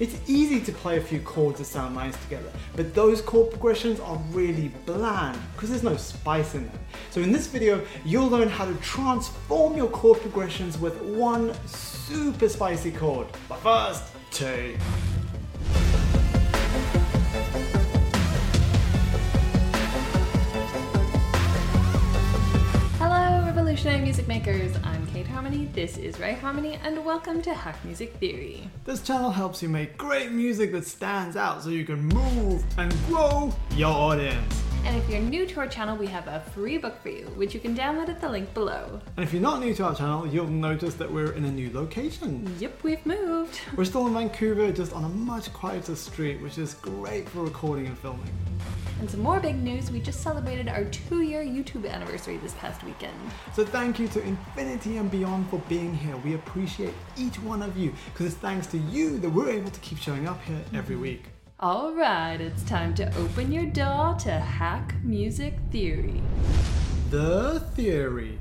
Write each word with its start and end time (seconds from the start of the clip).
It's 0.00 0.16
easy 0.26 0.62
to 0.62 0.72
play 0.72 0.96
a 0.96 1.00
few 1.00 1.20
chords 1.20 1.58
that 1.58 1.66
sound 1.66 1.94
nice 1.94 2.16
together, 2.24 2.50
but 2.74 2.94
those 2.94 3.20
chord 3.20 3.50
progressions 3.50 4.00
are 4.00 4.16
really 4.30 4.68
bland 4.86 5.38
because 5.52 5.68
there's 5.68 5.82
no 5.82 5.98
spice 5.98 6.54
in 6.54 6.64
them. 6.68 6.78
So 7.10 7.20
in 7.20 7.32
this 7.32 7.48
video, 7.48 7.84
you'll 8.02 8.28
learn 8.28 8.48
how 8.48 8.64
to 8.64 8.74
transform 8.76 9.76
your 9.76 9.88
chord 9.88 10.18
progressions 10.22 10.78
with 10.78 10.98
one 11.02 11.52
super 11.66 12.48
spicy 12.48 12.92
chord. 12.92 13.26
But 13.46 13.58
first, 13.58 14.04
two. 14.30 14.78
Revolutionary 23.80 24.04
music 24.04 24.28
makers. 24.28 24.76
I'm 24.84 25.06
Kate 25.06 25.26
Harmony. 25.26 25.64
This 25.72 25.96
is 25.96 26.20
Ray 26.20 26.34
Harmony, 26.34 26.78
and 26.84 27.02
welcome 27.02 27.40
to 27.40 27.54
Hack 27.54 27.82
Music 27.82 28.14
Theory. 28.16 28.68
This 28.84 29.00
channel 29.00 29.30
helps 29.30 29.62
you 29.62 29.70
make 29.70 29.96
great 29.96 30.30
music 30.32 30.70
that 30.72 30.86
stands 30.86 31.34
out 31.34 31.62
so 31.62 31.70
you 31.70 31.86
can 31.86 32.04
move 32.04 32.62
and 32.76 32.94
grow 33.06 33.54
your 33.76 33.90
audience. 33.90 34.62
And 34.84 34.98
if 34.98 35.08
you're 35.08 35.20
new 35.20 35.46
to 35.46 35.60
our 35.60 35.66
channel, 35.66 35.96
we 35.96 36.06
have 36.08 36.28
a 36.28 36.40
free 36.52 36.76
book 36.76 37.00
for 37.02 37.08
you, 37.08 37.24
which 37.36 37.54
you 37.54 37.60
can 37.60 37.74
download 37.74 38.10
at 38.10 38.20
the 38.20 38.28
link 38.28 38.52
below. 38.52 39.00
And 39.16 39.24
if 39.24 39.32
you're 39.32 39.40
not 39.40 39.60
new 39.60 39.72
to 39.72 39.84
our 39.84 39.94
channel, 39.94 40.26
you'll 40.26 40.46
notice 40.46 40.94
that 40.96 41.10
we're 41.10 41.32
in 41.32 41.46
a 41.46 41.50
new 41.50 41.70
location. 41.72 42.54
Yep, 42.58 42.82
we've 42.82 43.06
moved. 43.06 43.62
We're 43.76 43.86
still 43.86 44.06
in 44.08 44.12
Vancouver, 44.12 44.72
just 44.72 44.92
on 44.92 45.04
a 45.04 45.08
much 45.08 45.54
quieter 45.54 45.96
street, 45.96 46.42
which 46.42 46.58
is 46.58 46.74
great 46.74 47.26
for 47.30 47.44
recording 47.44 47.86
and 47.86 47.98
filming. 47.98 48.28
And 49.00 49.08
some 49.08 49.20
more 49.20 49.40
big 49.40 49.56
news 49.56 49.90
we 49.90 49.98
just 49.98 50.20
celebrated 50.20 50.68
our 50.68 50.84
two 50.84 51.22
year 51.22 51.42
YouTube 51.42 51.90
anniversary 51.90 52.36
this 52.36 52.52
past 52.54 52.84
weekend. 52.84 53.14
So 53.54 53.64
thank 53.64 53.98
you 53.98 54.08
to 54.08 54.22
Infinity 54.22 54.98
and 54.98 55.10
Beyond 55.10 55.48
for 55.48 55.58
being 55.70 55.94
here. 55.94 56.14
We 56.18 56.34
appreciate 56.34 56.92
each 57.16 57.36
one 57.40 57.62
of 57.62 57.78
you 57.78 57.94
because 58.12 58.26
it's 58.26 58.34
thanks 58.34 58.66
to 58.68 58.76
you 58.76 59.16
that 59.20 59.30
we're 59.30 59.48
able 59.48 59.70
to 59.70 59.80
keep 59.80 59.96
showing 59.96 60.28
up 60.28 60.42
here 60.44 60.60
every 60.74 60.96
mm-hmm. 60.96 61.02
week. 61.02 61.24
Alright, 61.62 62.42
it's 62.42 62.62
time 62.64 62.94
to 62.96 63.16
open 63.16 63.50
your 63.50 63.64
door 63.64 64.16
to 64.20 64.32
Hack 64.32 64.94
Music 65.02 65.54
Theory. 65.70 66.20
The 67.08 67.60
theory. 67.74 68.38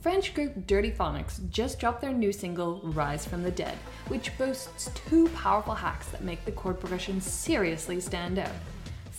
French 0.00 0.32
group 0.32 0.66
Dirtyphonics 0.66 1.50
just 1.50 1.78
dropped 1.78 2.00
their 2.00 2.12
new 2.12 2.32
single, 2.32 2.80
Rise 2.82 3.26
from 3.26 3.42
the 3.42 3.50
Dead, 3.50 3.76
which 4.08 4.36
boasts 4.38 4.90
two 4.94 5.28
powerful 5.28 5.74
hacks 5.74 6.08
that 6.08 6.24
make 6.24 6.46
the 6.46 6.52
chord 6.52 6.80
progression 6.80 7.20
seriously 7.20 8.00
stand 8.00 8.38
out. 8.38 8.52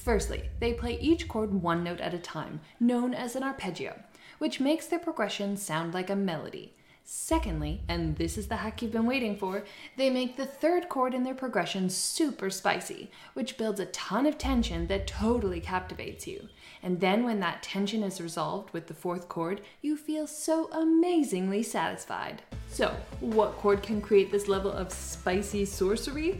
Firstly, 0.07 0.43
they 0.61 0.71
play 0.71 0.97
each 1.01 1.27
chord 1.27 1.61
one 1.61 1.83
note 1.83 1.99
at 1.99 2.13
a 2.13 2.17
time, 2.17 2.61
known 2.79 3.13
as 3.13 3.35
an 3.35 3.43
arpeggio, 3.43 4.01
which 4.37 4.61
makes 4.61 4.87
their 4.87 4.99
progression 4.99 5.57
sound 5.57 5.93
like 5.93 6.09
a 6.09 6.15
melody. 6.15 6.73
Secondly, 7.03 7.81
and 7.89 8.15
this 8.15 8.37
is 8.37 8.47
the 8.47 8.55
hack 8.55 8.81
you've 8.81 8.93
been 8.93 9.05
waiting 9.05 9.35
for, 9.35 9.65
they 9.97 10.09
make 10.09 10.37
the 10.37 10.45
third 10.45 10.87
chord 10.87 11.13
in 11.13 11.23
their 11.23 11.35
progression 11.35 11.89
super 11.89 12.49
spicy, 12.49 13.11
which 13.33 13.57
builds 13.57 13.81
a 13.81 13.87
ton 13.87 14.25
of 14.25 14.37
tension 14.37 14.87
that 14.87 15.07
totally 15.07 15.59
captivates 15.59 16.25
you. 16.25 16.47
And 16.81 17.01
then 17.01 17.25
when 17.25 17.41
that 17.41 17.61
tension 17.61 18.01
is 18.01 18.21
resolved 18.21 18.71
with 18.71 18.87
the 18.87 18.93
fourth 18.93 19.27
chord, 19.27 19.59
you 19.81 19.97
feel 19.97 20.25
so 20.25 20.69
amazingly 20.71 21.63
satisfied. 21.63 22.43
So, 22.69 22.95
what 23.19 23.57
chord 23.57 23.83
can 23.83 23.99
create 23.99 24.31
this 24.31 24.47
level 24.47 24.71
of 24.71 24.93
spicy 24.93 25.65
sorcery? 25.65 26.39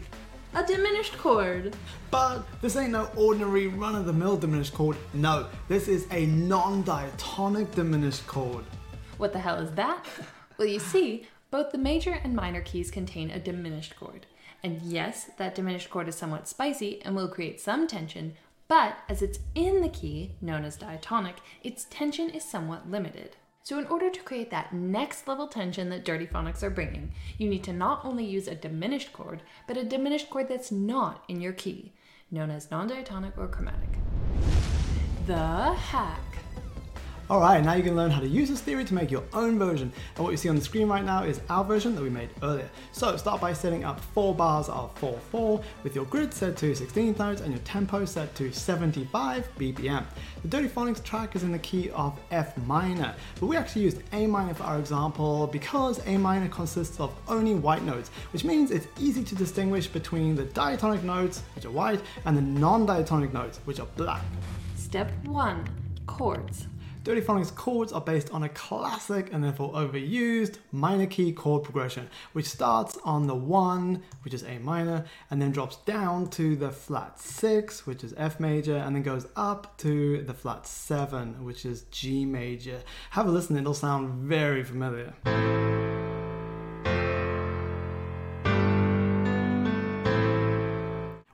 A 0.54 0.64
diminished 0.64 1.16
chord. 1.18 1.76
But 2.10 2.42
this 2.62 2.76
ain't 2.76 2.92
no 2.92 3.10
ordinary 3.16 3.66
run 3.66 3.94
of 3.94 4.06
the 4.06 4.12
mill 4.12 4.36
diminished 4.36 4.74
chord. 4.74 4.96
No, 5.12 5.46
this 5.68 5.88
is 5.88 6.06
a 6.10 6.26
non 6.26 6.82
diatonic 6.82 7.70
diminished 7.72 8.26
chord. 8.26 8.64
What 9.18 9.32
the 9.32 9.38
hell 9.38 9.58
is 9.58 9.72
that? 9.72 10.04
Well, 10.56 10.68
you 10.68 10.78
see, 10.78 11.26
both 11.50 11.70
the 11.70 11.78
major 11.78 12.18
and 12.24 12.34
minor 12.34 12.62
keys 12.62 12.90
contain 12.90 13.30
a 13.30 13.38
diminished 13.38 13.96
chord. 13.96 14.26
And 14.64 14.82
yes, 14.82 15.30
that 15.36 15.54
diminished 15.54 15.90
chord 15.90 16.08
is 16.08 16.16
somewhat 16.16 16.48
spicy 16.48 17.00
and 17.02 17.14
will 17.14 17.28
create 17.28 17.60
some 17.60 17.86
tension, 17.86 18.34
but 18.66 18.98
as 19.08 19.22
it's 19.22 19.38
in 19.54 19.80
the 19.80 19.88
key, 19.88 20.32
known 20.40 20.64
as 20.64 20.76
diatonic, 20.76 21.36
its 21.62 21.86
tension 21.88 22.28
is 22.30 22.44
somewhat 22.44 22.90
limited. 22.90 23.36
So, 23.68 23.78
in 23.78 23.84
order 23.88 24.08
to 24.08 24.22
create 24.22 24.50
that 24.50 24.72
next 24.72 25.28
level 25.28 25.46
tension 25.46 25.90
that 25.90 26.02
Dirtyphonics 26.02 26.62
are 26.62 26.70
bringing, 26.70 27.12
you 27.36 27.50
need 27.50 27.62
to 27.64 27.72
not 27.74 28.02
only 28.02 28.24
use 28.24 28.48
a 28.48 28.54
diminished 28.54 29.12
chord, 29.12 29.42
but 29.66 29.76
a 29.76 29.84
diminished 29.84 30.30
chord 30.30 30.48
that's 30.48 30.72
not 30.72 31.22
in 31.28 31.42
your 31.42 31.52
key, 31.52 31.92
known 32.30 32.50
as 32.50 32.70
non 32.70 32.88
diatonic 32.88 33.36
or 33.36 33.46
chromatic. 33.46 33.90
The 35.26 35.74
hack. 35.74 36.37
Alright, 37.30 37.62
now 37.62 37.74
you 37.74 37.82
can 37.82 37.94
learn 37.94 38.10
how 38.10 38.20
to 38.20 38.26
use 38.26 38.48
this 38.48 38.62
theory 38.62 38.86
to 38.86 38.94
make 38.94 39.10
your 39.10 39.22
own 39.34 39.58
version. 39.58 39.92
And 40.16 40.24
what 40.24 40.30
you 40.30 40.38
see 40.38 40.48
on 40.48 40.56
the 40.56 40.62
screen 40.62 40.88
right 40.88 41.04
now 41.04 41.24
is 41.24 41.42
our 41.50 41.62
version 41.62 41.94
that 41.94 42.00
we 42.00 42.08
made 42.08 42.30
earlier. 42.42 42.70
So 42.92 43.18
start 43.18 43.38
by 43.38 43.52
setting 43.52 43.84
up 43.84 44.00
four 44.00 44.34
bars 44.34 44.70
of 44.70 44.98
4-4 44.98 45.62
with 45.82 45.94
your 45.94 46.06
grid 46.06 46.32
set 46.32 46.56
to 46.56 46.72
16th 46.72 47.18
notes 47.18 47.42
and 47.42 47.52
your 47.52 47.60
tempo 47.64 48.06
set 48.06 48.34
to 48.36 48.50
75 48.50 49.46
BPM. 49.58 50.06
The 50.42 50.48
Dirtyphonics 50.48 51.04
track 51.04 51.36
is 51.36 51.42
in 51.42 51.52
the 51.52 51.58
key 51.58 51.90
of 51.90 52.18
F 52.30 52.56
minor, 52.66 53.14
but 53.38 53.46
we 53.46 53.58
actually 53.58 53.82
used 53.82 54.00
A 54.14 54.26
minor 54.26 54.54
for 54.54 54.62
our 54.62 54.78
example 54.78 55.48
because 55.48 56.00
A 56.06 56.16
minor 56.16 56.48
consists 56.48 56.98
of 56.98 57.14
only 57.28 57.54
white 57.54 57.82
notes, 57.82 58.08
which 58.32 58.44
means 58.44 58.70
it's 58.70 58.86
easy 58.98 59.22
to 59.24 59.34
distinguish 59.34 59.86
between 59.86 60.34
the 60.34 60.44
diatonic 60.44 61.02
notes, 61.02 61.42
which 61.54 61.66
are 61.66 61.70
white, 61.70 62.00
and 62.24 62.34
the 62.34 62.40
non-diatonic 62.40 63.34
notes, 63.34 63.60
which 63.66 63.80
are 63.80 63.88
black. 63.98 64.22
Step 64.76 65.12
1 65.26 65.68
Chords. 66.06 66.68
Dirtyphonics 67.08 67.54
chords 67.54 67.90
are 67.90 68.02
based 68.02 68.30
on 68.32 68.42
a 68.42 68.50
classic 68.50 69.32
and 69.32 69.42
therefore 69.42 69.72
overused 69.72 70.58
minor 70.72 71.06
key 71.06 71.32
chord 71.32 71.62
progression, 71.64 72.06
which 72.34 72.44
starts 72.44 72.98
on 73.02 73.26
the 73.26 73.34
1, 73.34 74.02
which 74.24 74.34
is 74.34 74.42
A 74.42 74.58
minor, 74.58 75.06
and 75.30 75.40
then 75.40 75.50
drops 75.50 75.76
down 75.86 76.28
to 76.28 76.54
the 76.54 76.70
flat 76.70 77.18
6, 77.18 77.86
which 77.86 78.04
is 78.04 78.12
F 78.18 78.38
major, 78.38 78.76
and 78.76 78.94
then 78.94 79.02
goes 79.02 79.26
up 79.36 79.78
to 79.78 80.22
the 80.24 80.34
flat 80.34 80.66
7, 80.66 81.42
which 81.46 81.64
is 81.64 81.84
G 81.90 82.26
major. 82.26 82.82
Have 83.12 83.26
a 83.26 83.30
listen, 83.30 83.56
it'll 83.56 83.72
sound 83.72 84.28
very 84.28 84.62
familiar. 84.62 85.14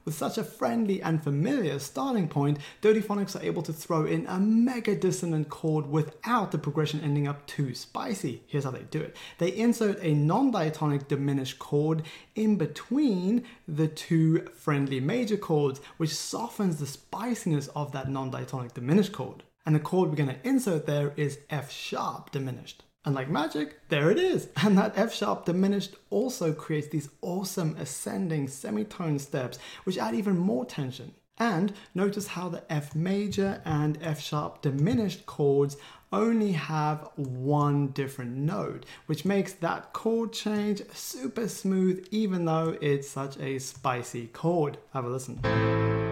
With 0.05 0.15
such 0.15 0.37
a 0.37 0.45
friendly 0.45 1.01
and 1.01 1.23
familiar 1.23 1.79
starting 1.79 2.29
point, 2.29 2.59
Dirtyphonics 2.83 3.35
are 3.37 3.45
able 3.45 3.63
to 3.63 3.73
throw 3.73 4.05
in 4.05 4.27
a 4.27 4.39
mega 4.39 4.95
dissonant 4.95 5.49
chord 5.49 5.87
without 5.87 6.53
the 6.53 6.59
progression 6.59 7.01
ending 7.01 7.27
up 7.27 7.47
too 7.47 7.75
spicy. 7.75 8.43
Here's 8.47 8.65
how 8.65 8.71
they 8.71 8.83
do 8.83 9.01
it. 9.01 9.17
They 9.39 9.49
insert 9.49 9.99
a 10.03 10.13
non-diatonic 10.13 11.09
diminished 11.09 11.59
chord 11.59 12.03
in 12.35 12.57
between 12.57 13.45
the 13.67 13.89
two 13.89 14.47
friendly 14.55 15.01
major 15.01 15.39
chords, 15.39 15.81
which 15.97 16.15
softens 16.15 16.77
the 16.77 16.87
spiciness 16.87 17.69
of 17.69 17.93
that 17.93 18.11
non-diatonic 18.11 18.75
diminished 18.75 19.13
chord. 19.13 19.43
And 19.65 19.75
the 19.75 19.81
chord 19.81 20.11
we're 20.11 20.17
going 20.17 20.29
to 20.29 20.47
insert 20.49 20.85
there 20.85 21.15
is 21.17 21.39
F 21.49 21.71
sharp 21.73 22.31
diminished. 22.31 22.83
And 23.05 23.15
like 23.15 23.29
magic, 23.29 23.89
there 23.89 24.11
it 24.11 24.19
is. 24.19 24.49
And 24.63 24.79
that 24.79 24.97
F 24.97 25.15
sharp 25.15 25.45
diminished 25.45 25.97
also 26.11 26.53
creates 26.53 26.89
these 26.89 27.11
awesome 27.21 27.77
ascending 27.79 28.49
semitone 28.49 29.19
steps, 29.19 29.59
which 29.85 29.99
add 29.99 30.15
even 30.15 30.39
more 30.39 30.65
tension. 30.65 31.13
And 31.37 31.73
notice 31.95 32.29
how 32.29 32.49
the 32.49 32.63
F 32.73 32.95
major 32.95 33.61
and 33.65 33.99
F 34.01 34.21
sharp 34.21 34.63
diminished 34.63 35.27
chords 35.27 35.77
only 36.13 36.53
have 36.53 37.09
one 37.17 37.89
different 37.89 38.37
note, 38.37 38.87
which 39.07 39.25
makes 39.25 39.53
that 39.55 39.93
chord 39.93 40.33
change 40.33 40.81
super 40.93 41.49
smooth, 41.49 42.07
even 42.13 42.45
though 42.45 42.79
it's 42.81 43.09
such 43.09 43.37
a 43.39 43.59
spicy 43.59 44.29
chord. 44.29 44.79
Have 44.93 45.05
a 45.05 45.09
listen. 45.09 46.04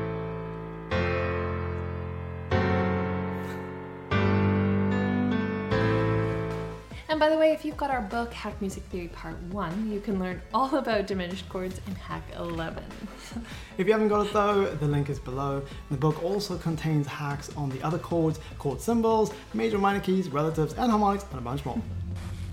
By 7.23 7.29
the 7.29 7.39
way, 7.39 7.53
if 7.53 7.65
you've 7.65 7.77
got 7.77 7.89
our 7.89 8.03
book, 8.03 8.33
Hack 8.33 8.61
Music 8.61 8.83
Theory 8.91 9.07
Part 9.07 9.41
1, 9.53 9.93
you 9.93 10.01
can 10.01 10.19
learn 10.19 10.43
all 10.53 10.75
about 10.75 11.07
diminished 11.07 11.49
chords 11.49 11.81
in 11.87 11.95
Hack 11.95 12.25
11. 12.37 12.83
If 13.79 13.87
you 13.87 13.93
haven't 13.93 14.09
got 14.09 14.27
it 14.27 14.33
though, 14.33 14.65
the 14.65 14.89
link 14.89 15.09
is 15.09 15.21
below. 15.21 15.63
The 15.93 15.97
book 15.97 16.21
also 16.25 16.59
contains 16.59 17.07
hacks 17.07 17.49
on 17.57 17.71
the 17.71 17.81
other 17.85 17.99
chords, 17.99 18.41
chord 18.59 18.81
symbols, 18.81 19.33
major 19.55 19.79
minor 19.79 20.01
keys, 20.01 20.31
relatives, 20.31 20.75
and 20.75 20.91
harmonics, 20.91 21.25
and 21.31 21.39
a 21.39 21.43
bunch 21.43 21.65
more. 21.65 21.81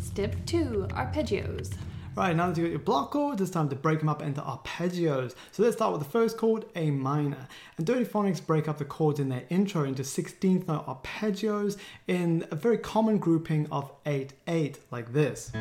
Step 0.01 0.35
2 0.45 0.89
Arpeggios. 0.91 1.73
Right, 2.19 2.35
now 2.35 2.47
that 2.47 2.57
you've 2.57 2.65
got 2.65 2.71
your 2.71 2.79
block 2.79 3.11
chords, 3.11 3.41
it's 3.41 3.49
time 3.49 3.69
to 3.69 3.77
break 3.77 3.99
them 3.99 4.09
up 4.09 4.21
into 4.21 4.41
arpeggios. 4.41 5.35
So 5.53 5.63
let's 5.63 5.77
start 5.77 5.93
with 5.93 6.03
the 6.03 6.09
first 6.09 6.35
chord, 6.35 6.65
A 6.75 6.91
minor. 6.91 7.47
And 7.77 7.87
Dirtyphonics 7.87 8.45
break 8.45 8.67
up 8.67 8.77
the 8.77 8.83
chords 8.83 9.21
in 9.21 9.29
their 9.29 9.45
intro 9.47 9.85
into 9.85 10.03
16th 10.03 10.67
note 10.67 10.85
arpeggios 10.85 11.77
in 12.07 12.45
a 12.51 12.57
very 12.57 12.77
common 12.77 13.19
grouping 13.19 13.67
of 13.71 13.89
8 14.05 14.33
8, 14.49 14.79
like 14.91 15.13
this. 15.13 15.53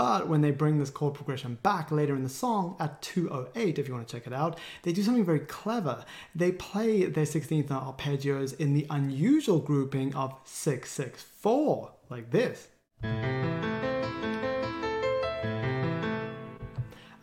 But 0.00 0.28
when 0.28 0.42
they 0.42 0.52
bring 0.52 0.78
this 0.78 0.90
chord 0.90 1.14
progression 1.14 1.58
back 1.64 1.90
later 1.90 2.14
in 2.14 2.22
the 2.22 2.28
song 2.28 2.76
at 2.78 3.02
208, 3.02 3.80
if 3.80 3.88
you 3.88 3.94
want 3.94 4.06
to 4.06 4.16
check 4.16 4.28
it 4.28 4.32
out, 4.32 4.56
they 4.84 4.92
do 4.92 5.02
something 5.02 5.24
very 5.24 5.40
clever. 5.40 6.04
They 6.36 6.52
play 6.52 7.06
their 7.06 7.24
16th 7.24 7.68
note 7.68 7.82
arpeggios 7.82 8.56
in 8.60 8.74
the 8.74 8.86
unusual 8.90 9.58
grouping 9.58 10.14
of 10.14 10.36
664, 10.44 11.90
like 12.10 12.30
this. 12.30 12.68
And 13.02 13.58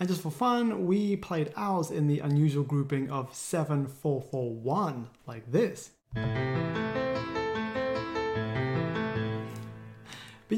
just 0.06 0.20
for 0.20 0.30
fun, 0.30 0.86
we 0.86 1.16
played 1.16 1.54
ours 1.56 1.92
in 1.92 2.08
the 2.08 2.20
unusual 2.20 2.66
grouping 2.66 3.10
of 3.10 3.34
7441, 3.34 5.08
like 5.26 5.50
this. 5.50 5.92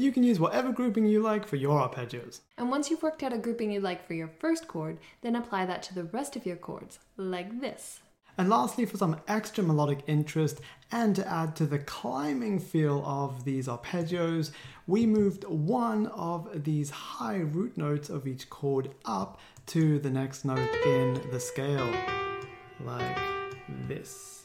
You 0.08 0.12
can 0.14 0.22
use 0.22 0.40
whatever 0.40 0.72
grouping 0.72 1.04
you 1.04 1.20
like 1.20 1.46
for 1.46 1.56
your 1.56 1.86
arpeggios. 1.86 2.40
And 2.56 2.70
once 2.70 2.88
you've 2.88 3.02
worked 3.02 3.22
out 3.22 3.34
a 3.34 3.36
grouping 3.36 3.70
you 3.70 3.80
like 3.80 4.06
for 4.06 4.14
your 4.14 4.30
first 4.40 4.66
chord, 4.66 4.96
then 5.20 5.36
apply 5.36 5.66
that 5.66 5.82
to 5.82 5.94
the 5.94 6.04
rest 6.04 6.34
of 6.34 6.46
your 6.46 6.56
chords, 6.56 6.98
like 7.18 7.60
this. 7.60 8.00
And 8.38 8.48
lastly, 8.48 8.86
for 8.86 8.96
some 8.96 9.20
extra 9.28 9.62
melodic 9.62 10.04
interest 10.06 10.62
and 10.90 11.14
to 11.14 11.28
add 11.28 11.54
to 11.56 11.66
the 11.66 11.80
climbing 11.80 12.58
feel 12.58 13.04
of 13.04 13.44
these 13.44 13.68
arpeggios, 13.68 14.52
we 14.86 15.04
moved 15.04 15.44
one 15.44 16.06
of 16.06 16.64
these 16.64 16.88
high 16.88 17.40
root 17.40 17.76
notes 17.76 18.08
of 18.08 18.26
each 18.26 18.48
chord 18.48 18.94
up 19.04 19.38
to 19.66 19.98
the 19.98 20.08
next 20.08 20.46
note 20.46 20.70
in 20.86 21.20
the 21.30 21.38
scale, 21.38 21.92
like 22.82 23.18
this. 23.86 24.37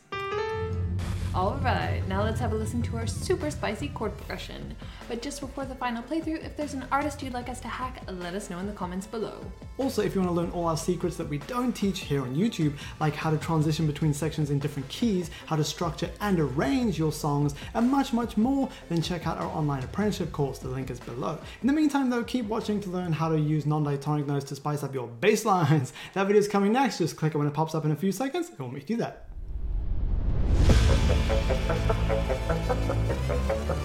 Alright, 1.36 2.08
now 2.08 2.22
let's 2.22 2.40
have 2.42 2.52
a 2.52 2.56
listen 2.56 2.84
to 2.84 2.98
our 2.98 3.08
super 3.08 3.50
spicy 3.50 3.88
chord 3.88 4.16
progression. 4.18 4.76
But 5.08 5.24
just 5.24 5.42
before 5.42 5.66
the 5.66 5.74
final 5.74 6.04
playthrough, 6.04 6.46
if 6.46 6.56
there's 6.56 6.76
an 6.76 6.86
artist 6.92 7.24
you'd 7.24 7.34
like 7.34 7.50
us 7.50 7.60
to 7.62 7.68
hack, 7.68 8.04
let 8.08 8.36
us 8.36 8.52
know 8.52 8.60
in 8.60 8.68
the 8.68 8.74
comments 8.74 9.08
below. 9.08 9.44
Also, 9.80 10.04
if 10.04 10.14
you 10.14 10.22
want 10.22 10.30
to 10.30 10.36
learn 10.40 10.52
all 10.52 10.68
our 10.68 10.78
secrets 10.78 11.18
that 11.18 11.28
we 11.28 11.40
don't 11.40 11.74
teach 11.74 12.02
here 12.02 12.22
on 12.22 12.36
YouTube, 12.36 12.74
like 13.00 13.16
how 13.16 13.32
to 13.32 13.38
transition 13.38 13.88
between 13.88 14.14
sections 14.14 14.52
in 14.52 14.60
different 14.60 14.88
keys, 14.90 15.32
how 15.48 15.56
to 15.56 15.64
structure 15.64 16.12
and 16.22 16.40
arrange 16.40 17.00
your 17.00 17.12
songs, 17.12 17.56
and 17.74 17.90
much, 17.90 18.14
much 18.14 18.38
more, 18.38 18.70
then 18.90 19.02
check 19.02 19.26
out 19.26 19.40
our 19.40 19.50
online 19.58 19.84
apprenticeship 19.84 20.32
course. 20.32 20.60
The 20.60 20.68
link 20.68 20.92
is 20.92 21.00
below. 21.00 21.40
In 21.62 21.68
the 21.68 21.74
meantime, 21.74 22.12
though, 22.12 22.24
keep 22.24 22.46
watching 22.46 22.80
to 22.82 22.92
learn 22.92 23.12
how 23.12 23.30
to 23.30 23.40
use 23.40 23.66
non-diatonic 23.66 24.28
notes 24.28 24.46
to 24.50 24.56
spice 24.56 24.84
up 24.84 24.94
your 24.94 25.08
bass 25.08 25.46
lines. 25.46 25.94
That 26.14 26.28
video 26.28 26.42
is 26.42 26.48
coming 26.48 26.74
next. 26.74 27.00
Just 27.00 27.18
click 27.18 27.34
it 27.34 27.40
when 27.40 27.48
it 27.48 27.56
pops 27.56 27.74
up 27.74 27.86
in 27.86 27.92
a 27.92 27.96
few 27.96 28.12
seconds, 28.12 28.50
and 28.50 28.60
we'll 28.60 28.70
make 28.70 28.88
you 28.88 28.98
do 28.98 29.33
Thank 31.46 31.70
you. 33.78 33.83